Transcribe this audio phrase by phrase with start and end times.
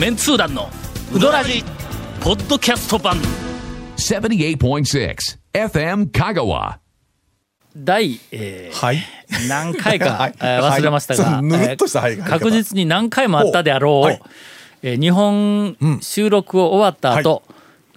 [0.00, 0.70] メンツー団の
[1.14, 1.62] ウドラジ
[2.22, 3.18] ポッドキャスト版。
[3.98, 5.14] 78.6
[5.52, 6.78] FM Kagawa.
[7.76, 8.98] 第、えーはい。
[9.46, 10.34] 何回か、 はい。
[10.40, 11.42] えー忘れましたが、はい。
[11.42, 14.22] ぬるっとした入り方えー確実に何回もあったであろうはい。
[14.82, 17.42] えー日本収録を終わった後、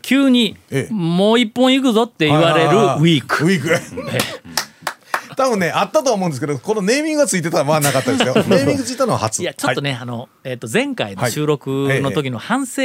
[0.02, 0.94] 急に、ええ。
[0.94, 3.46] もう一本行くぞって言われるウィーク。
[3.46, 3.80] ウィーク。
[5.36, 8.34] 多分ね、あったとは思うんですけど、このネーミングがついてたらまあなかったですよ。
[8.48, 9.42] ネーミングついたのは初。
[9.42, 12.82] いやちょっとね、あの、えっと前回の収録はいの時の反省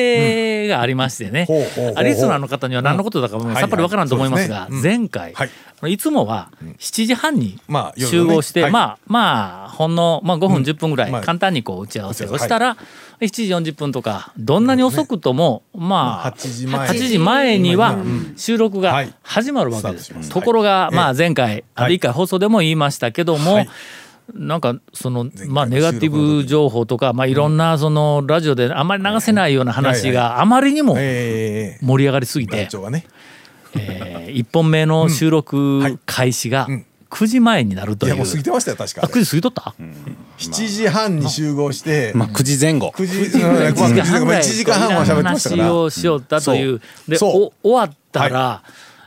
[0.68, 1.94] がありましてね、ほうほうほうほう。
[1.96, 5.50] あリスナーの方には何のことだかさっぱりわからんと思いますが、前回、はい。
[5.92, 6.48] い、つもは
[6.78, 7.58] 7時半に
[7.96, 8.72] 集合して、ねはい。
[8.72, 12.76] まあまあほんの、まあ、5分10分ぐらいまあ簡単にこう打ち合わせをしたら、
[13.20, 16.88] 7時40分とかどんなに遅くとも、まあ8時前。
[16.88, 17.96] 8時前には
[18.36, 19.14] 収録がはい。
[19.22, 20.30] 始まるわけです。
[20.30, 20.94] ところが、はい。
[20.94, 21.90] まあ前回、あはい。
[21.90, 23.68] る一回放送でも言いましたけども、はい。
[24.34, 33.06] なんかその回まあネガティブ情報とかまあいろんなそのラジオであまり流せないような話があまりにもええ盛り上がりすぎ団て長がね。
[33.74, 36.84] 1本目の収録開始がん。
[37.10, 38.14] 9時前になるという。
[38.14, 39.08] いやもう過ぎてましたよ、確かあ。
[39.08, 39.74] 9時過ぎとった
[40.38, 42.92] ？7時半に集合して、まあ、9時前後。
[42.94, 43.60] 9時、1時間ぐ
[44.30, 45.74] らい1時間半は喋ってましたか話ら。
[45.74, 46.80] をしよったという。
[47.08, 48.62] でお終わったら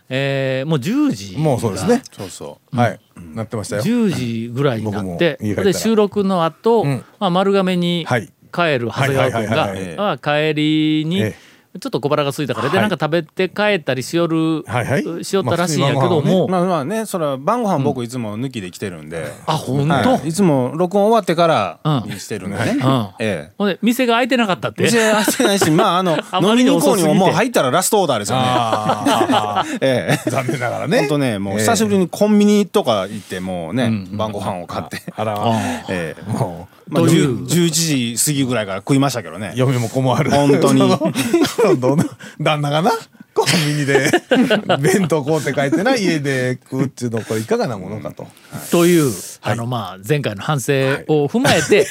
[0.10, 2.02] えーもう10時もうそうですね。
[2.12, 3.00] そうそはい。
[3.36, 3.82] なってましたよ。
[3.84, 7.04] 10時ぐらいになってで収録の後、ん。
[7.20, 8.32] まあ丸亀にはい。
[8.54, 11.36] 帰る長谷川君が帰りにえ
[11.80, 16.48] ちょっと小腹が空いたからではいなんか食べて帰ったりしよる、はいはいしよったらしいんやけども、う。
[16.50, 19.26] まあまあね、それは晩ご飯僕いつも抜きで来てるんで。
[19.46, 22.78] あ本当、はい、いつも録音終わってからうんにしてるんでね。
[22.84, 23.52] うんええ。
[23.58, 24.84] ほんで店が開いてなかったって？
[24.84, 28.44] 店開いてないし、まああの あま飲みに行こうにももう入ったらラストオーダーですよね。
[28.48, 30.20] あ ええ。
[30.28, 31.00] あ、残念ながらね。
[31.00, 35.02] 本当ね、もう久しぶりにコンビニとか行ってもうね、晩ご飯を買って。
[35.16, 35.38] あら、
[35.90, 36.32] ええ。
[36.32, 39.54] もまあ、という10 11時過ぎぐらいから食いましたけどね。
[39.56, 39.58] う、。
[39.58, 40.30] 嫁も子もある。
[40.30, 40.82] 本当に。
[42.42, 42.92] 旦那がな、
[43.34, 44.12] コンビニで。
[44.82, 48.28] 弁当買うて帰ってな、家で食うっていうの、これいかがなものかと。
[48.72, 49.10] という、
[49.42, 50.74] あのまあ前回の反省
[51.08, 51.88] を踏まえて、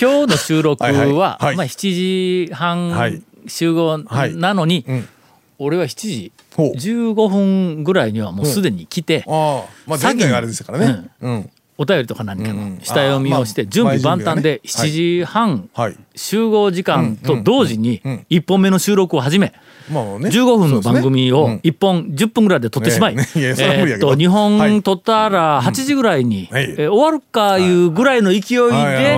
[0.00, 1.12] 今日の収録は、はいはい。
[1.12, 1.56] はい。
[1.56, 3.22] まあ7時は半い。
[3.46, 5.08] 集合なのに、うん。
[5.58, 6.72] 俺は7時ほう。
[6.72, 11.10] 15分ぐらいにはもうすでに来て、ああ、まあ前回があれでしたからね。
[11.20, 11.50] うん。
[11.82, 15.96] お便りとか何かの下読みをして準備万端で前準7時半はい。
[16.14, 18.26] 集合時間と同時にうんうん。
[18.28, 19.54] 1本目の収録を始め
[19.90, 20.28] まあね。
[20.28, 21.70] 15分の番組をそうですね。
[21.70, 24.70] 1本10分ぐらいで撮ってしまいえーっと2はい。
[24.70, 29.16] 本撮ったら8時ぐらいに終わるかいうぐらいの勢いで。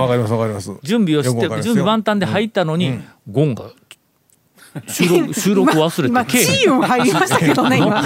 [0.83, 2.97] 準備をして準備万端で入ったのに
[3.29, 3.65] ゴンが
[4.87, 8.03] 収録収録忘今れてチーム入りましたけどね今。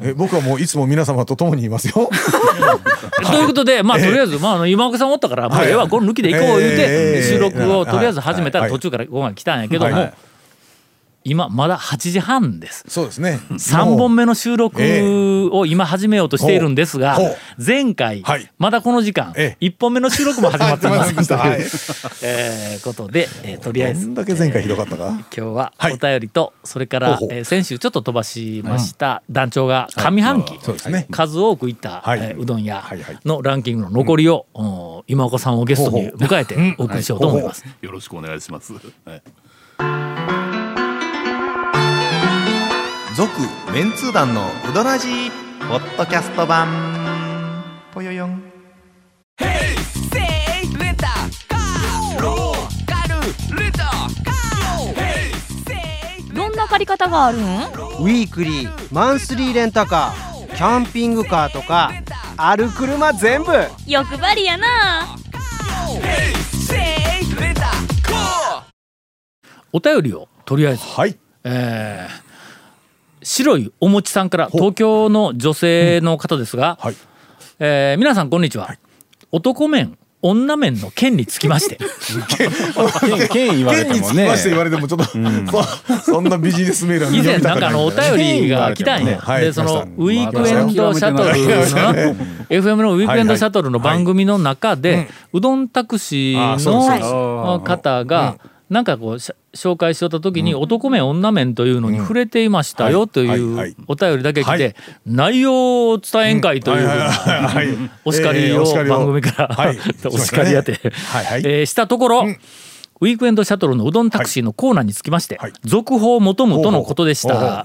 [0.00, 2.08] え僕はもういつも皆様と共にいますよ。
[3.26, 8.72] ということで、まあ、とりあえず、まああの、今岡さんおったから、もうええわ、これ抜きでいこう言うえて、え収録をとりあえず始めたらはい。
[8.72, 10.14] 途中からご飯来たんやけどもはい、
[11.28, 12.84] 今、まだ8時半です。
[12.88, 13.40] そうですね。
[13.50, 17.18] 3本目の収録を今始めようとしているんですが
[17.64, 21.60] 前回はい、まだこの時間、え1本目の収録も始まってませんというはい
[22.22, 25.08] えーことで、えーとりあえずどん、だけ前回ひどかったか。
[25.08, 25.94] 今日ははい。
[25.94, 31.08] お便りと、それからえー先週ちょっと飛ばしました団長が上半期、そうですね。
[31.10, 32.20] 数多く行った、はい。
[32.20, 33.18] えーうどん屋はいはい。
[33.24, 35.02] のランキングの残りを、うん。
[35.08, 37.64] 今岡さんをゲストに迎えてお送りしようと思います。
[37.80, 38.72] よろしくお願いします。
[38.72, 38.78] は
[39.14, 39.22] い
[43.16, 43.32] 続
[43.72, 45.30] メンツー団のウドラジー
[45.70, 47.64] ポッドキャスト版。
[47.94, 48.42] ぽよよん。
[56.34, 61.92] どんな借り方があるんウィークリーマンスリーレンタカーキャンピングカーとか
[62.36, 63.50] ある車全部。
[63.86, 65.16] 欲張りやな。
[69.72, 71.18] お便りをとりあえず、はい。
[71.44, 72.25] えー
[73.26, 76.94] 白いお餅さんから東京の女性の方ですが、はい。
[77.58, 78.72] えー皆さんこんにちは、
[79.32, 81.76] 男面女面の件につきまして。
[83.18, 83.98] 剣剣言われてもね。
[83.98, 85.04] 剣につきまして言われてもちょっと、
[85.96, 89.42] そそんなビジネスメールは以前なんかあのおい便りが来たんや、はい。
[89.42, 91.34] でそのウィークエンドシャトルの
[92.48, 98.36] FM のウィークエンドシャトルの番組の中で、うどんタクシーの方が
[98.70, 99.18] なんかこう
[99.56, 104.58] 紹介しよった時に男面女面というのに触れていましたよというお便りだけ来はい。
[104.58, 109.78] て内容を伝えんかいというお叱りを番組から、はい。
[110.06, 112.26] お叱りやって、えーしたところ、
[113.00, 115.52] ウィークエンドシャトルのうどんタクシーのコーナーにつきまして、はい。
[115.64, 117.64] 続報を求むとのことでしたが、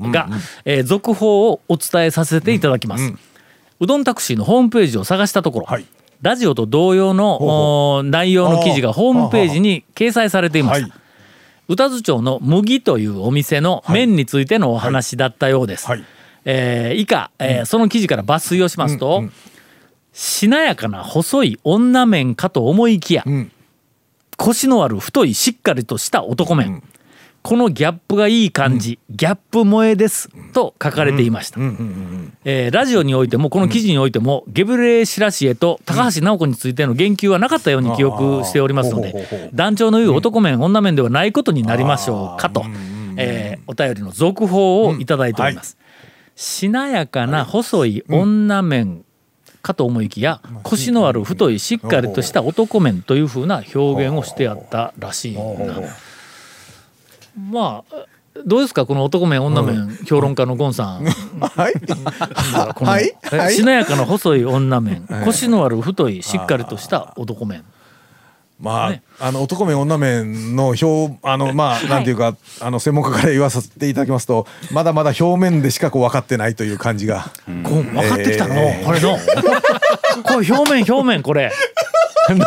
[0.66, 3.14] えー続報をお伝えさせていただきます。
[3.80, 5.86] うどんタクシーのホームページを探したところ、はい。
[6.22, 10.96] ラジオと同様のお内容の記事がホームページに掲載されていました。
[11.72, 15.88] はい宇多津町の麦というお店の麺についてのお話だったようです。
[15.88, 16.04] はい。
[16.44, 19.24] えー以下、えーその記事から抜粋をしますと、
[20.12, 23.50] しなやかな細い女麺かと思いきや、ん。
[24.36, 26.84] 腰のある太いしっかりとした男麺、
[27.44, 31.60] このギャップがいい感じ、ギャップ萌えです、と書かれていました、
[32.46, 42.64] えーラジオにおいてもこの記事においても、ゲブレシラシエと高橋直子についての言及はなかったように記憶しておりますので団長の言う男麺、女麺ではないことになりましょうかと、
[43.18, 45.78] えーお便りの続報をいただいております、
[46.36, 49.04] しなやかな細い女麺
[49.64, 55.42] かと思いきや、腰のある太いしっかりとした男麺というふうな表現をしてあったらしいな。
[57.38, 57.96] まあ
[58.46, 61.06] どうですかこの男麺女麺評論家のゴンさん。
[61.06, 61.74] はい。
[62.74, 63.54] このはい。
[63.54, 67.64] しなやかな細い女麺、腰のある太いしっかりとした男麺。
[68.60, 77.32] まあ、ねあの男麺女麺の表あのまあなんていうか、あの専門家から言わせていただきますとまだまだ表面でしかこう分かってないという感じが、
[77.64, 79.18] こう分かってきたの、えーこれの。
[80.24, 81.52] これ表面表面これ。
[82.38, 82.46] の？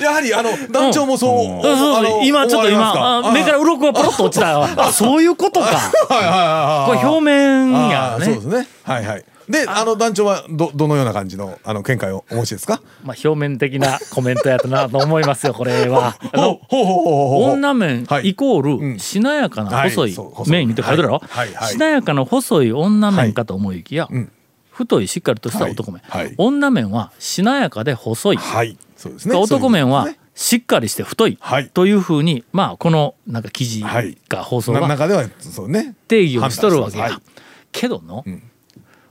[0.00, 1.26] やはりあの団長もそ
[1.60, 4.58] う、そうそうあの今ちょっと今目から鱗がポロッと落ちた。
[4.58, 5.66] わあそういうことか。
[5.66, 5.72] は
[6.10, 8.24] いはいはいはいこれ表面あやね。
[8.24, 8.68] ーそうですね。
[8.84, 9.24] はいはい。
[9.48, 9.84] であ。
[9.84, 12.80] の団長はどどのような感じのあの見解をお持ちですか？
[13.04, 16.14] まあ表面的なコメントやったなと思いますよこれは。
[16.70, 18.28] 女麺はい。
[18.30, 18.92] イコーうん。
[18.94, 20.08] ルしなやかな細い。
[20.08, 20.52] はいそう細い。
[20.52, 21.20] 麺って書いてろ
[21.68, 24.30] しなやかな細い女麺かと思いきやん。
[24.70, 26.24] 太いしっかりとした男麺はい。
[26.26, 26.34] はい。
[26.38, 28.36] 女麺はしなやかで細い。
[28.36, 29.34] はいそうですね。
[29.34, 31.36] 男麺はしっかりして太い。
[31.40, 31.68] はい。
[31.70, 34.16] というふうにまあこのなんか記事はい。
[34.28, 35.96] が放送とですねなは中ではそうね。
[36.06, 38.42] 定義をしとるわけや判断してけどのん。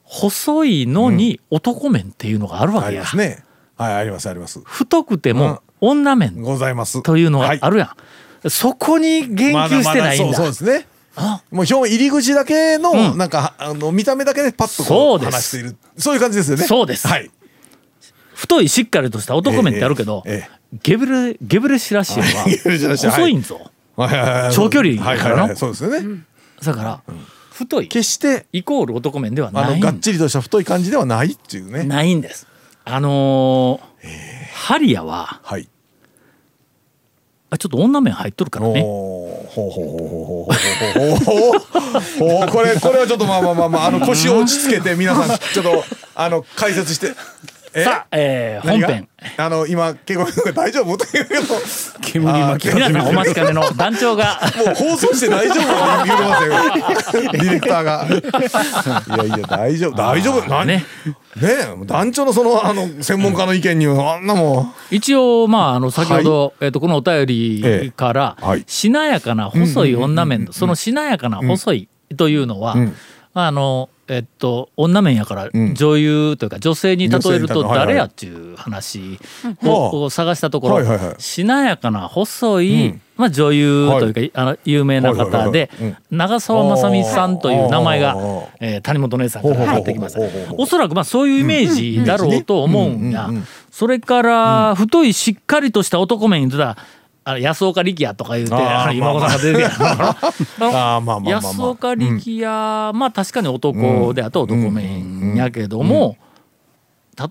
[0.04, 3.02] 細いのに男麺っていうのがあるわけや。
[3.02, 3.44] ますはいありますね。
[3.76, 4.62] はいありますあります。
[4.64, 7.04] 太くても女麺ございます。
[7.04, 7.60] というのがはい。
[7.62, 7.96] あるや
[8.46, 8.50] ん。
[8.50, 10.38] そこに言及してないんだ。
[10.38, 10.88] そうそうですね。
[11.18, 11.44] あ？
[11.52, 13.18] もう表面入り口だけの、うん。
[13.18, 15.76] なんかあの見た目だけでパッとこう話している。
[15.98, 16.64] そういう感じですよね。
[16.64, 17.08] そうです。
[17.08, 17.30] はい
[18.42, 25.36] 太いしっかりとした男麺ってあるけど、ええ、ゲブレゲブレシラシアは遅いんぞ、長距離から。
[25.36, 26.24] の、はいそうですよね、
[26.64, 27.02] だから、
[27.52, 27.88] 太い。
[27.88, 29.80] 決してイコール男麺ではない。
[29.80, 31.84] がっちりとした太い感じではないっていうね。
[31.84, 32.48] ないんです。
[32.84, 34.08] あのー、
[34.56, 35.70] ハリアは、はい、
[37.52, 38.82] あちょっと女麺入っとるからね。
[38.82, 39.52] ほう
[42.50, 45.84] これこれはちょっとまあまあまあ、まあ、あの腰を落ち着けて皆さんちょっと
[46.16, 47.14] あの解説して。
[47.74, 49.08] さあ、えー、本編。
[49.38, 51.42] あの今結構大丈夫というけど。
[52.02, 54.42] 煙巻き皆さんお待ちかねの団長が。
[54.58, 57.32] もう放送して大丈夫か言うてますよ。
[57.32, 58.08] ディレクターが。
[59.24, 59.96] いやいや大丈夫。
[59.96, 60.50] 大丈夫。
[60.50, 60.74] 何ね。
[60.76, 60.84] ね
[61.44, 64.74] え団長のそのあの専門家の意見にはあんなもん。
[64.90, 68.48] 一応まああの先ほど、えっとこのお便りから、ええ。
[68.48, 68.64] はい。
[68.68, 72.94] しなやかな細い女麺そのしなやかな細いというのは、ん
[73.34, 75.74] あのえっと女麺やからん。
[75.74, 79.68] 女優というか女性に例えると誰やっていう話はあ。
[79.70, 83.02] をを探したところ、しなやかな細い、うん。
[83.16, 85.98] まあ、女優というか、あの有名な方でうん。
[86.12, 88.18] 長澤まさみさんという名前が
[88.60, 90.20] えー谷本姉さんから上がってきました。
[90.58, 93.30] おそらくまあそういうイメージだろうと思うんや。
[93.72, 96.76] それから太いしっかりとした男麺言ってた
[97.24, 98.56] あの安岡力也とか言うて
[98.96, 99.62] 今子さんが出て
[101.30, 106.18] 安岡力也まあ確かに男であと男麺やけども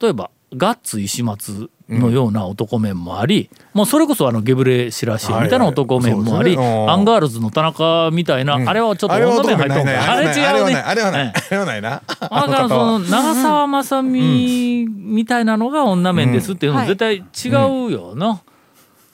[0.00, 6.61] 例えばガッツ石松のような男麺もあり、もうそれこそあのゲブレシラシエみたいな男麺もあり、ア
[6.97, 10.44] ンガールズの田中みたいな、あれはちょっとあれは女麺入っとんかあれ違うね。
[10.44, 10.82] あれはない。
[10.82, 11.26] あれはない。
[11.26, 11.90] ええあれはないな。
[11.90, 17.49] だからその長澤まさみみたいなのが女麺ですっていうのは絶対違
[17.88, 18.40] うよな。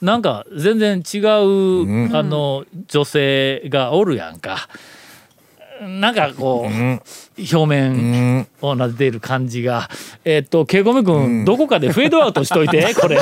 [0.01, 4.67] なんか全然違う、あの女性がおるやんか。
[5.81, 7.01] なんかこう、
[7.39, 9.89] 表面をなでている感じが
[10.25, 13.19] えっとケイコメ君、どこかでフェードアウトしといて これ。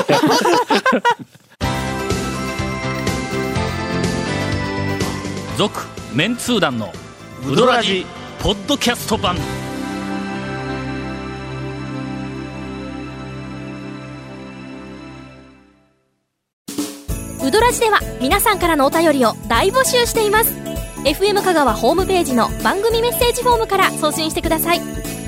[5.57, 6.91] 続メンツー団の
[7.49, 8.05] ウドラジ
[8.39, 9.37] ポッドキャスト版。
[17.55, 20.51] ドラジでは皆さんからのお便りを大募集しています。
[21.05, 24.81] FM 香川ホームページの番組メッセージフォームから送信してください。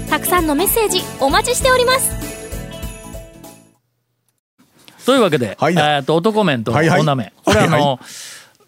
[0.09, 2.11] たくさんのメッセージお待ちしております。
[5.05, 5.73] というわけで、はい。
[5.75, 7.01] えー、と男面とはいはい。
[7.01, 7.99] 女面、これあの、はいは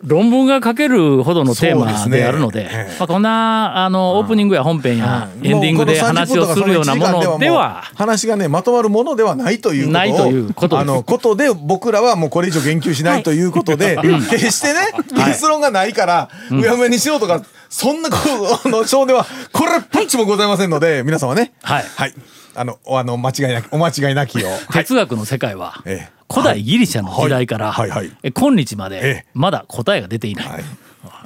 [0.01, 2.95] 論文が書けるほどのテーマであるのでええ。
[2.99, 9.89] まあ、こんなあのオープニングや本編やエンディングでもうこの30話をするようなものでは話がねまとまるものではないということ。
[9.89, 13.97] をないということあのことで僕らはもうこれ以上言及しないということで、
[14.29, 14.79] 決してね
[15.25, 18.17] 結論がないから、うやむやにしようとかそんなこ
[18.63, 21.51] との章ではこれっぽっちもございませんので、皆様ね。
[21.61, 22.13] はい。
[22.55, 24.59] あのおあの間違いなきお間違いなきを、はい。
[24.71, 27.89] 哲学の世界はええ古代ギリシャの時代からはい。
[27.89, 30.47] はい今日まえでえまだ答えが出ていない。
[30.47, 30.63] はい。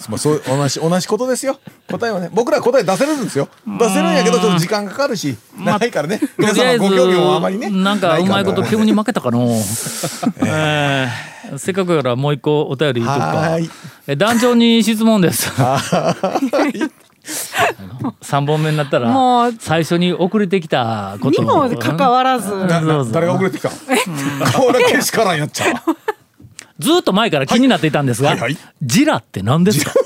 [0.08, 1.60] まあ、そう同じ同じことですよ。
[1.90, 3.50] 答えはね僕らは答え出せるんですよ。
[3.66, 6.20] 出せるんやけどちょっと時間かかるし、ないからね。
[6.38, 7.70] 皆とりあえず様ご興味もあまりね。
[7.70, 9.50] なんかうまいことな急に負けたかの、
[10.46, 14.16] えーせっかくやからもう一個お便り言っとくか。
[14.16, 15.52] 団長に質問です
[18.22, 22.52] 3本目になったもうら最初に遅れてきたことにもかかわらず。
[23.14, 23.70] 誰が遅れてきた？
[23.70, 25.74] これけしからんやっちゃう。
[26.80, 28.36] ずっと前から気になっていたんですが、
[28.82, 29.94] ジラって何ですか？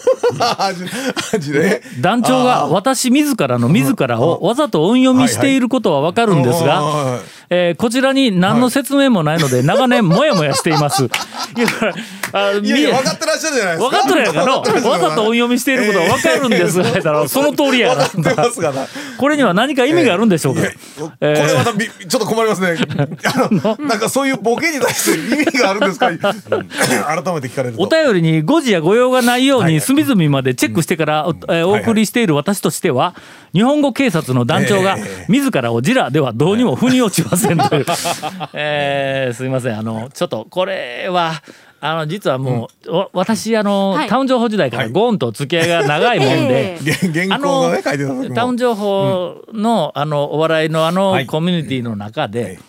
[2.02, 7.20] 団長が私自らの自らをわざと音読みしていることはわかるんですが、はい
[7.50, 11.08] えーこちらに何の説明もないので長年モヤモヤしています。
[12.62, 13.98] いやあいや分かってらっしゃるじゃないですか。
[13.98, 18.06] 分かっとるやんかのわざと音読みしていることは分かるんですが、言ったらその通りやな。
[19.18, 20.76] これには何か意味があるんでしょうか、いやこ
[21.20, 22.78] れまたびちょっと困りますね。
[23.26, 26.08] あのなんかそういうボケに対して意味があるんですか？
[26.10, 27.82] う ん改めて聞かれると。
[27.84, 33.16] お便りに誤字や誤用がないようにはい隅々までチェックしてからお,、えーお送りしている私としては
[33.54, 35.26] 日本語警察の団長がえ。
[35.30, 37.86] 自らをジラではどうにも腑に落ちませんという、
[38.54, 39.78] えーすいません。
[39.78, 41.42] あのちょっとこれは
[41.80, 44.10] あの実はもう、お私あの、はい。
[44.10, 46.76] タウン情報時代からゴーンと付き合いが長いもんで。
[46.76, 46.78] え
[47.14, 51.28] 原原稿がねタウン情報の,、あのお笑いのあのはい。
[51.28, 52.60] コミュニティの中で、はい。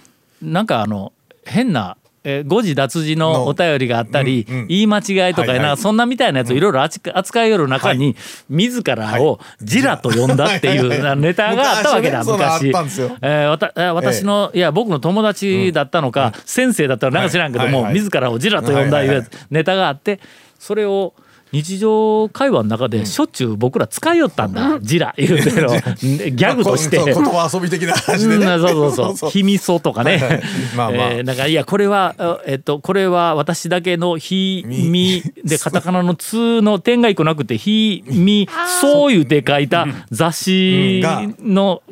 [0.42, 1.12] なんかあの
[1.44, 4.66] 変な、えー誤字脱字のお便りがあったり、うんうん。
[4.68, 8.16] 言い間違いとか、なんかそんなみたいなやつをいろいろ扱扱いよる中に、
[8.48, 20.20] 自らをジラと呼んだっていう、ネタがあったわけだ昔えーわたえー私の、いや僕の友達だったのか、先生だったのかなんか知らんけども、自らをジラと呼んだいうネタがあって
[20.58, 21.14] それを
[21.52, 25.68] 日常会話の中でしょっちゅう僕ら使いよったんだ、ジラ言うての。
[26.00, 27.02] ギャグとして。
[27.02, 28.46] 言葉遊び的な話でね。
[28.46, 29.30] うん、そうそうそう。
[29.32, 30.42] 秘密とかね。
[30.76, 31.10] まあまあ。
[31.12, 38.48] えーなんかいやこれはあえっとこれは私だけのひみでカタカナのつの点が一個なくてひみ
[38.80, 41.02] そう言うて書いた雑誌
[41.42, 41.82] の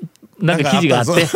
[0.41, 1.27] なんか記事があって。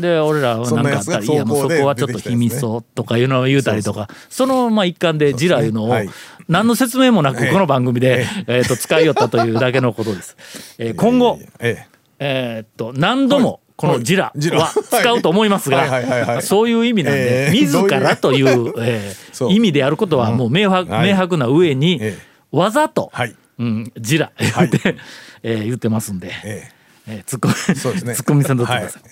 [0.00, 4.08] で俺らはなんかあったら「いやもうそこはちょっと秘密そう」とかいうのを言うたりとか。
[4.30, 6.10] そのまあ一環でジラいうのをはい
[6.48, 10.36] 何の説明もなくこの番組でえっと使いよったというだけのことです。
[10.78, 11.86] えー今後え
[12.18, 12.58] え。
[12.60, 16.42] ーっと何度もこのジラは使うと思いますがい。
[16.42, 19.12] そういう意味なんでえー自らというえ
[19.50, 21.10] 意味であることはもう明白はい。
[21.10, 22.56] 明白な上にええ。
[22.56, 23.34] わざとはい。
[23.58, 24.96] うんジラ言って
[25.42, 26.70] えー言ってますんでえ
[27.08, 27.20] え。
[27.20, 29.02] ーツッコミツッコミさんとってください。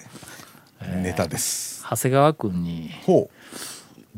[0.83, 1.85] えネタです。
[1.91, 3.40] 長谷川君にほう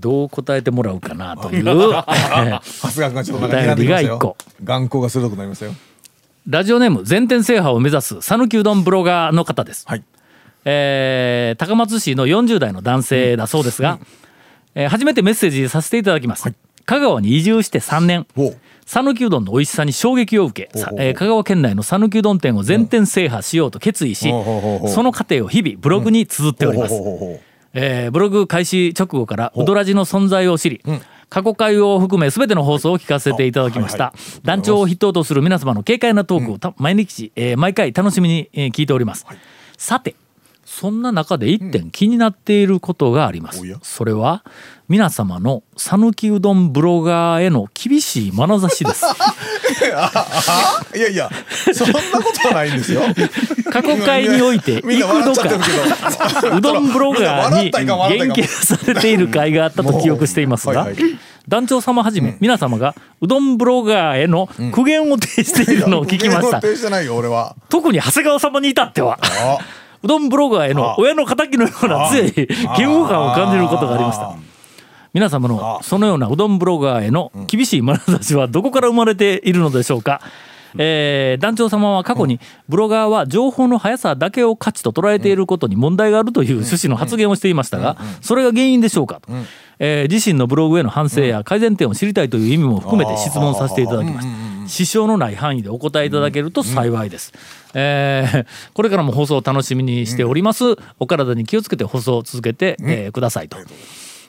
[0.02, 1.58] どう答えてもらうかなという。
[1.60, 3.36] えー長谷川君がちょ
[4.16, 5.72] っと眼光が鋭くなりましたよ。
[6.48, 9.84] ラジオネーム全店制覇を目指す讃岐うどんブロガーの方です。
[9.88, 10.02] はい。
[10.64, 13.98] えー高松市の40代の男性だそうですが、
[14.74, 16.52] えー初めてメッセージさせていただきます、
[16.84, 18.26] 香川に移住して3年。
[18.84, 24.90] 讃岐うどんの美味しさに衝撃を受け、えー香川県内の讃岐うどん店を全店制覇しようと決意し、ほうほうほうほう。
[24.90, 27.40] その過程を日々ブログに綴っております、ほうほうほうほう
[27.74, 30.82] えーブログ開始直後からウドラジの存在を知り、
[31.28, 34.40] 過去回を含め全ての放送を聞かせていただきました、あはいはい。
[34.44, 39.26] 団長を筆頭とする皆様の軽快なトークをた毎日、えー毎回楽しみに、えー聞いております、
[39.76, 40.14] さて
[40.74, 43.78] そんな中で一点気になっていることがあります、おや？
[43.82, 44.42] それは
[44.88, 49.04] 皆様の讃岐うどんブロガーへの厳しい眼差しです。
[49.94, 51.30] あ いやいや
[51.74, 53.02] そんなことはないんですよ。
[53.70, 55.50] 過去回において幾度か
[56.56, 57.82] うどんブロガーに言
[58.30, 60.88] 及されている回があったと記憶していますが
[61.46, 66.62] 団長様はじめ皆様がうどんブロガーへの苦言を呈しているのを聞きました。
[67.68, 69.18] 特に長谷川様に至っては。
[69.22, 69.58] あ
[70.02, 72.32] うどんブロガーへの親の敵のような強い
[72.76, 74.36] 嫌悪感を感じることがありました。
[75.12, 80.22] 皆様のそのようなうどんブロガーへの厳しい眼差しはどこから生まれているのでしょうか、
[80.78, 89.32] えー団長様は過去にブロガーは情報の速さだけを価値と捉えていることに問題があるという趣旨の発言をしていましたがそれが原因でしょうかと、
[89.78, 94.52] えー自身のブログへの反省や改善点を知りたいという意味も含めて質問させていただきました。
[94.68, 97.32] 支障のない範囲でお答えいただけると幸いです、
[97.74, 103.56] えー これからも放送を楽しみにしております、お体に気をつけて放送を続けて、えーくださいと。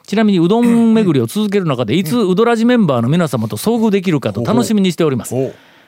[0.06, 5.34] ちなみにうどん巡りを続ける中でいつうどらじメンバーの皆様と遭遇できるかと楽しみにしております。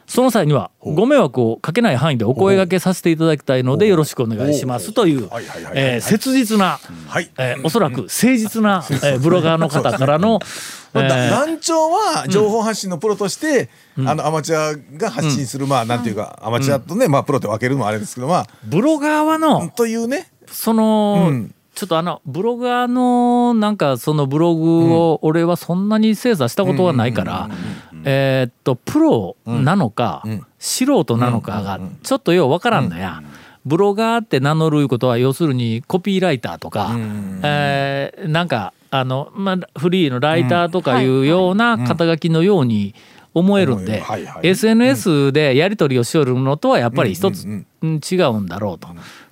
[0.07, 5.29] その際にはご迷惑をかけない範囲でお声掛けさせていただきたいのでよろしくお願いしますという
[5.73, 7.31] えー切実な、はい。
[7.37, 10.39] えーおそらく誠実な、 えーブロガーの方からの、
[10.93, 18.47] 団長は情報発信のプロとして、あのアマチュアが発信する、まあなんていうかアマチュアとね、まあプロって分けるのもあれですけどまあ。
[18.63, 20.29] ブロガーはのというね。
[20.47, 21.55] その、うん。
[21.75, 27.49] ちょっとあのブロガーのなんかそのブログを俺はそんなに精査したことはないから
[28.05, 30.23] えーっとプロなのか、
[30.59, 33.21] 素人なのかがちょっとようわからんのや。
[33.65, 36.95] ブロガーって名乗ることは要するにコピーライターとか、
[37.43, 42.93] えーなんかあの、まあ、フリーのライターとかいうような肩書きのように
[43.33, 44.47] 思えるんで、はいはい。
[44.47, 48.87] SNS でやり取りをしよるのとはやっぱり一つうんうん違うんだろうと。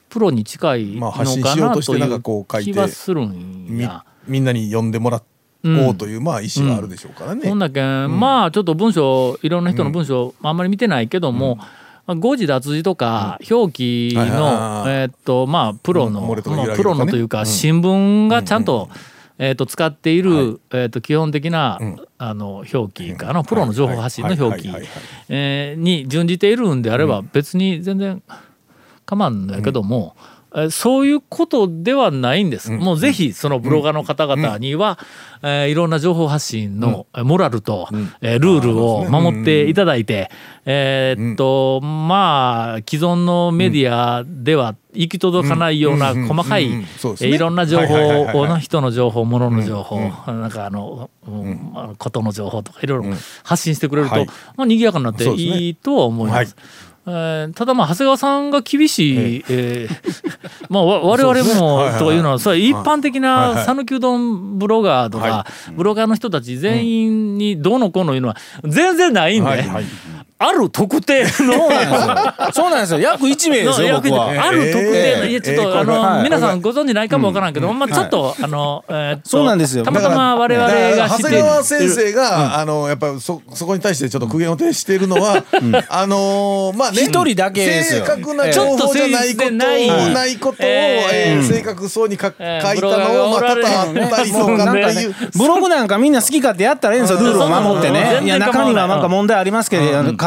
[0.09, 2.21] プロに近いのかなという
[2.61, 4.03] 気はするんみや。
[4.27, 5.21] みんなに読んでもら
[5.65, 7.47] おうという、まあ意思があるでしょうからね。
[7.47, 17.45] ほんだけん、まあちょっと文章いろんな人の文章あんまり見てないけども、まあ誤字脱字とか表記のはいえーっとまあプロの、プロのというかうん。
[17.45, 18.89] 新聞がちゃんと,、
[19.37, 21.97] えーっと使っている、えーっと基本的な、ん。
[22.17, 23.45] あの表記かな。
[23.45, 24.69] プロの情報発信の表記。
[25.29, 28.21] に準じているんであれば別に全然
[29.05, 30.32] 構わんだけども、えー
[30.69, 32.71] そういうことではないんです。
[32.71, 34.99] もうぜひそのブロガーの方々には、
[35.41, 37.87] えーいろんな情報発信のえーモラルと、
[38.21, 40.29] えールールを守っていただいて、
[40.65, 46.69] えーっとまあ既存のメディアでは行き届かないような細かい
[47.19, 51.09] いろんな情報の人の情報物の情報、なんかあの、
[51.97, 54.27] ことの情報とかいろいろ発信してくれると、はい。
[54.55, 56.55] まあ賑やかになっていいとは思います。
[57.05, 60.33] えーただまあ長谷川さんが厳しい、えー
[60.69, 69.65] まあわ 我々もというのはそれ一般的はいなはい讃岐うどんブロガーとかはブロガーの人たち全員にどうのこうのいうのは全然ないんで、
[70.45, 71.29] ある特定の。
[72.53, 72.99] そうなんですよ。
[72.99, 74.27] 約1名ですよ役僕は。
[74.45, 76.23] ある特定の、いやちょっと、えーあの、はい。
[76.23, 79.83] 皆さんご存知ないかもわからんけど、まあちょっと、あの、えーそうなんですよ。
[79.85, 81.29] たまたま我々が知っている。
[81.29, 85.43] 谷川先生が、あのやっぱそそこに対してちょっと苦言を呈しているのは、
[85.89, 87.03] あのーまあね。
[87.03, 88.05] 一人だけですよ。
[88.05, 91.47] 正確な情報じゃないことないないことを、えーえー。
[91.47, 94.03] 正確そうにか、えー書いたのをまあ多ブロガーがおられる。
[94.03, 95.15] 々あったりとかってなんかねいう。
[95.35, 97.19] ブログなんかみんな好き勝手やったらいいんですよ。
[97.19, 98.19] ルールを守ってね。
[98.23, 99.83] いや中にはなんか問題ありますけど、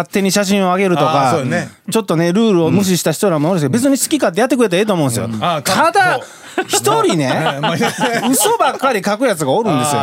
[0.07, 1.69] 勝手に写真を上げるとかね。
[1.91, 6.21] ちょっとねルールを無視した人らもおるんですけど別に好き勝手やってくれたらええと思うんですよ、あーただ
[6.67, 7.75] 一人ねまあ
[8.31, 10.03] 嘘ばっかり書くやつがおるんですよ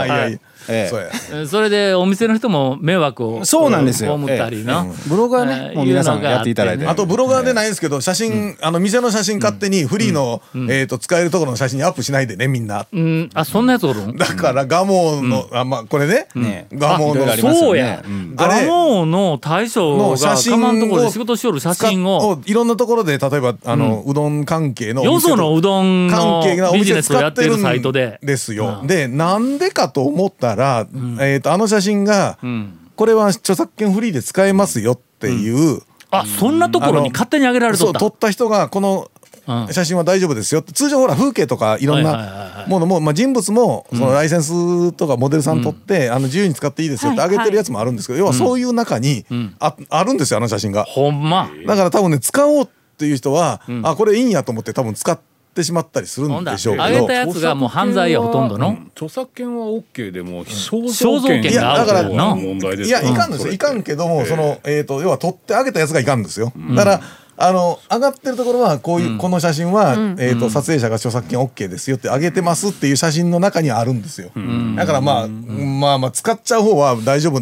[0.70, 0.90] え
[1.32, 1.46] え。
[1.46, 4.18] それでお店の人も迷惑をそうなんですよ。
[4.18, 6.88] 被ったりな、ブログはね、えーもう皆さんやっていただいて。
[6.88, 12.86] あとブロガーでないんですけど写真、あの店の写真勝手にフリーの、えー、と使えるところの写真にアップしないでねみんな。
[12.92, 14.18] うん、あそんなやつおるん？
[14.18, 16.68] だからガモの、あまあこれね、ね。
[16.74, 18.04] ガモのそうや、
[18.36, 28.20] ガモの大将がの写真かまんところでを仕事しよる写真使をっいろんなところで例えばあの、うどん関係のおよそのうどん関の係なおビジネ店をやっててるサイトで。
[28.22, 28.80] ですよ。
[28.82, 28.88] うん。
[28.88, 30.88] でなんでかと思ったら、
[31.20, 32.80] えー、とあの写真が、ん。
[32.96, 38.00] これは著作権フリーで使えますよっていう、あそんなところに勝手に上げられとった？
[38.00, 39.10] そう撮った人がこの
[39.46, 39.74] うん。
[39.74, 42.16] 写真は大丈夫ですよって通常ほら風景とかいろんはいはい。
[42.16, 49.26] はいはないものも、まあ、人物もそのライセンスとかモデルさん撮って、あの自由に使っていいですよってはい上げてるやつもあるんですけど、要はそういう中に
[49.60, 50.86] ああるんですよあの写真が。
[50.86, 51.50] ほんま。
[51.68, 55.24] だから多分ね使おうっていう人は、あこれいいんやと思って多分使って
[55.62, 56.86] しまったりするほんでしょうけど。
[56.86, 57.14] 上げた。
[57.14, 63.54] やつがもう犯罪やほとんどの、著作権は OK でも肖肖像権があるからの問題ですいやいかんですよ。
[63.54, 66.54] いかんけども、そのえっ、と要は撮ってあげたやつがいかんですよ。
[66.76, 67.02] だから
[67.36, 74.32] あの上がってるところはこういう、この写真は、えー、と撮影者が著作権 OK ですよって上げてますっていう写真の中にあるんですよ。
[74.76, 77.42] だからまあ、まあまあ使っちゃう方は大丈夫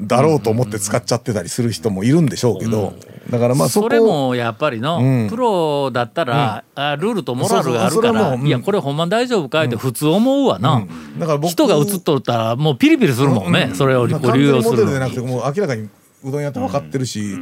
[0.00, 2.94] だろうと思って使っちゃってたりする人もいるんでしょうけど、
[3.30, 5.28] だからまあそこそれもやっぱりの、うん。
[5.28, 10.86] プロだったら、あルールとモラルがあるからいやこれほんま大丈夫かいって普通思うわな、
[11.18, 15.88] だから僕人が映っとったらもうピリピリするもんね、それを流用する完全にモデルじゃなくてもう明らかに
[16.24, 17.36] うどん屋って分かってるし、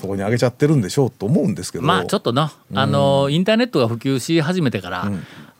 [0.00, 1.84] そこに上げちゃってるんでしょうと思うんですけど。
[1.84, 5.10] まあちょっとな、あのインターネットが普及し始めてから、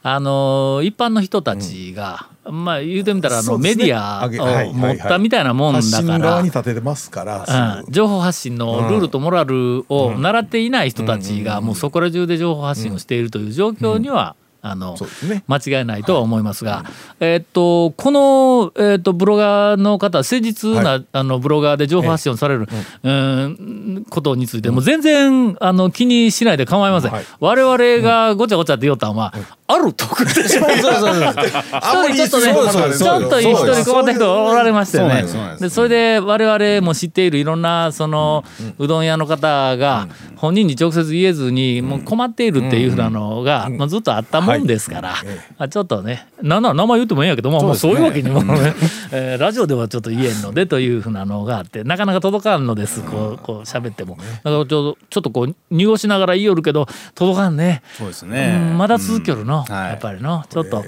[0.02, 6.48] あの一般の人たちが、まあ言うてみたらあの、メディアを持ったみたいなもんだ発信から側に。
[6.48, 7.88] 立ててますから、う。
[7.88, 14.96] ん、情報発信のルールとモラルを習っていない人たちがもうそこら中で情報発信をしているという状況には、あの
[15.28, 15.44] ね。
[15.46, 16.84] 間違いないとは思いますが、
[17.20, 22.68] えーっとこの、えーっとブロガーの方誠実な、はあのブロガーで情報発信をされる、
[23.02, 27.24] うんことについても全然あの気にしないで構いません、はい。
[27.40, 29.32] 我々がごちゃごちゃって言おったんは、
[29.66, 32.52] あると送ってしまうそうちょっとね
[32.96, 35.08] ちょっと一人困った人おられましたよ。
[35.08, 35.22] ね
[35.60, 38.44] ですそれで我々も知っているいろんなその
[38.78, 45.14] うどん屋の方が本人に直接言えずにもう困っているっていうふうなのがまあずっとあったもんですから。
[45.58, 48.74] まあちょっとね名前言ってもいいんやけどももうそういうわけにもね
[49.12, 53.02] えーラジオではちょっと言えんのでというふうなのがあってなかなか届かんのです。
[53.02, 54.16] こうこう喋っても。
[54.16, 57.82] だからちょっとちょっとこう濁しながら言いよるけど届かんね。
[57.96, 59.88] そうですうねんまだ続きよるのはい。
[59.90, 60.44] やっぱりの。
[60.48, 60.84] ちょっと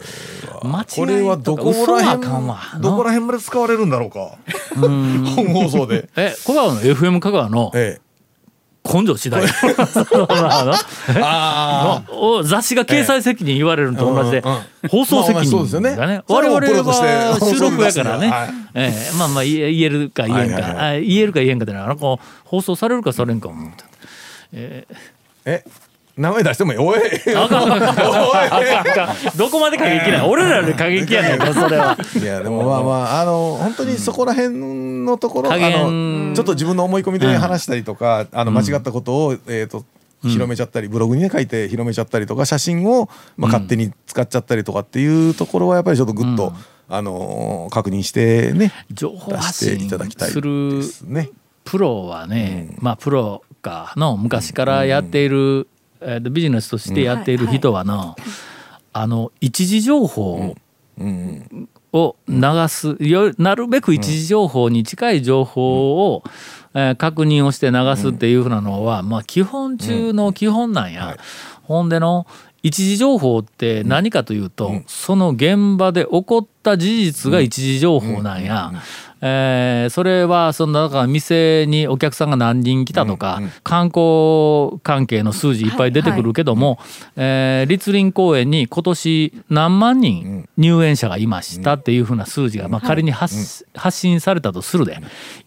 [0.62, 2.26] 間違いこれはどこら辺
[2.80, 4.32] どこら辺まで使われるんだろうか。
[4.76, 6.08] 本放送で。
[6.16, 8.09] え香川の FM 香川のええ
[8.92, 9.42] 根性次第。
[12.44, 14.42] 雑誌が掲載責任言われるのと同じで
[14.88, 16.22] 放送責任がね。
[16.28, 18.30] 我々は収録やからね。
[18.30, 19.16] はいええ。
[19.16, 23.70] まあまあ言えるか言えんはいはいかあ言えるか言えんかってのはこう放送されるかされんか思う
[25.44, 25.64] え？
[26.16, 26.78] 名前出してもいい。
[26.78, 27.00] おい。
[29.36, 31.96] どこまで過激な俺らで過激やねんかそれは。
[32.20, 39.84] いやでもまあまああの本当にそこら辺のところ、加あ減のちょっと自分の思い込みで話したりとか、あの間違ったことを、えー、と
[40.22, 46.52] 広めちゃったり、ブログにね書いて広めちゃったりとか写真を、まあ、勝手に使っちゃったりとかっていうところはやっぱりちょっとぐっと、
[46.88, 50.76] あのー確認してね情報出発してい信ただきたいする。
[50.78, 51.30] ですね。
[51.64, 55.68] プロはね、まあプロかの昔からやっている、
[56.00, 58.16] えーとビジネスとしてやっている人はの、
[58.92, 60.54] あの一時情報
[61.92, 66.22] を流すよなるべく一時情報に近い情報を、
[66.74, 71.16] えー確認をして流すっていうふうなのは、まあ基本中の基本なんや。
[71.64, 72.26] ほんでの
[72.62, 78.72] 一時情報って何かというと、その現場で起こった事実が一時情報なんや。
[79.20, 86.78] えーそれはそのだから店にお客さんが何人来たとか、観光関係の数字いっぱい出てくるけども、
[87.16, 94.98] えー栗林公園に今年何万人入園者がいましたっていうふうな数字が、まあ、仮に発,、発信されたとするで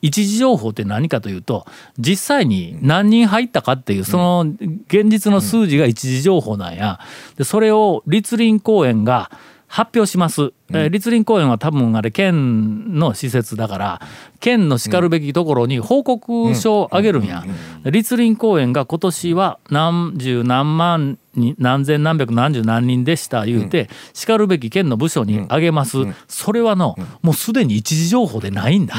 [0.01, 1.65] 一時情報って何かというと
[1.99, 4.41] 実際に何人入ったかっていうその
[4.88, 6.99] 現実の数字が一時情報なんや。
[7.38, 9.31] でそれを栗林公園が
[9.73, 14.01] 発表します、えー栗林公園は多分あれ県の施設だから
[14.39, 17.43] 県のしかるべきところに報告書をあげるんや、
[17.83, 28.95] 栗林公園が今年は何十何万に何千何百何十何人でした言うて、しかるべき県の部署にあげます、それはのもうすでに一時情報でないんだ、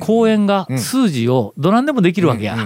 [0.00, 2.56] 公園が数字をどなんでもできるわけや、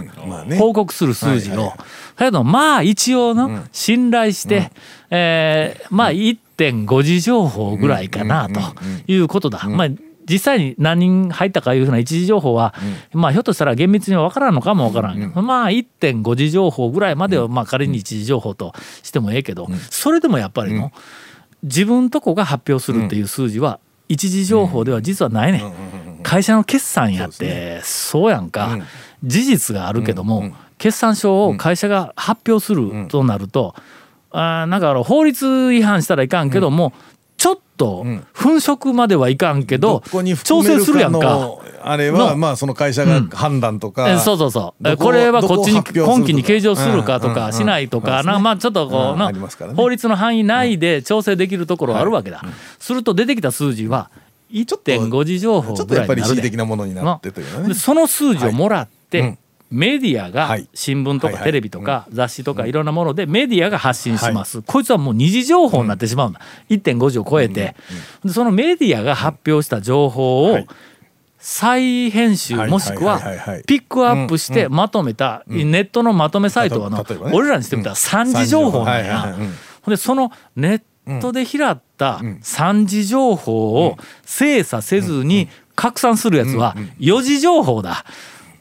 [0.58, 1.72] 報告する数字を。
[2.16, 4.70] だけどまあ一応の信頼して、
[5.10, 6.12] えーまあ
[6.56, 8.60] 1.5次情報ぐらいかなと
[9.06, 9.68] いうことだ。
[9.68, 9.88] まあ
[10.26, 12.74] 実際に何人入ったかいうふうな一時情報は、
[13.12, 20.92] まあひょっとしたら厳密には分からんのかも分からんけど、まあ1.5次情報ぐらいまではまあ仮に一時情報としてもええけど、それでもやっぱりの、
[21.62, 25.62] 自分とこが発表するっていう数字は一時情報では実はないね、
[26.22, 28.78] 会社の決算やってそうやんか、
[29.22, 33.74] 事実があるけども、決算書を会社が発表するとなると、
[34.36, 36.92] あーなんかあの法律違反したらいかんけども、
[37.36, 41.18] ちょっと粉飾まではいかんけど、どこに調整するやんか。
[41.18, 41.62] の。
[41.86, 44.96] あれはのまあその会社が判断とか、えそうそうそう。
[44.96, 52.42] ここれはこっちに今期に計上するかとかしないとか、なまあちょっとこう法律の範囲内で調整できるところはあるわけだ。
[52.78, 54.10] すると出てきた数字は
[54.50, 56.48] 1.5次情報ちょっとやっぱりぐらいになるで。
[56.48, 57.68] 恣意的なものになってというね。
[57.68, 59.38] でその数字をもらって、
[59.74, 60.68] メディアがはい。
[60.72, 67.74] 新聞とかテレビとか雑誌とかいろんなものでメディアが発信します、こいつはもう二次情報になってしまうんだ、1.5次を超えて、
[68.24, 70.66] でそのメディアが発表した情報をはい。
[71.46, 72.70] 再編集はい。
[72.70, 73.20] もしくは
[73.66, 79.36] ピックアップしてまとめたネットのまとめサイトはの俺らにしてみたら三次情報なんや。
[79.86, 88.06] でそのネットで拾った三次情報を精査せずに拡散するやつは四次情報だ。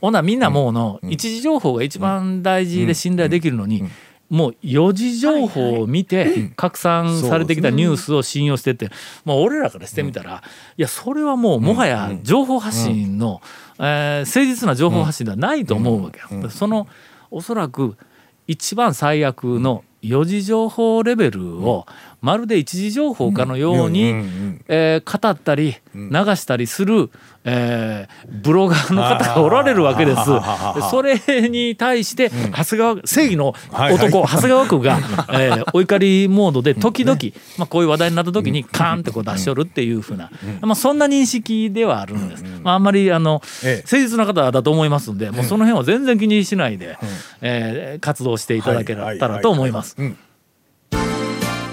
[0.04, 3.86] ほなみんなもうの一次情報が一番大事で信頼できるのに
[4.30, 8.90] もう四次情報を見て拡散されてきたニュースを信用してって
[9.24, 10.44] もう俺らからしてみたら
[10.76, 13.42] いやそれはもうもはや情報発信の
[13.80, 16.50] えー誠実な情報発信ではないと思うわけよ。
[16.50, 16.86] その
[17.32, 17.96] おそらく
[18.46, 21.86] 一番最悪の四次情報レベルを
[22.24, 24.14] まるで一次情報かのように、
[24.70, 27.12] えー語ったり流したりする、
[27.44, 30.22] えーブロガーの方がおられるわけです。
[30.30, 35.00] でそれに対して長谷川正義の男長谷川区が、
[35.34, 37.20] えーお怒りモードで時々、
[37.58, 40.32] まあ、こういう話題になった時にカーンってこう出しとるっていうふうな、
[40.62, 42.46] まあ、そんな認識ではあるんです。
[42.64, 43.84] まあ、あんまりあのええ。
[43.84, 46.98] 誠実な方だと思いますんで、もうその辺は全然気にしないで、
[47.42, 49.98] えー活動していただけたらと思います。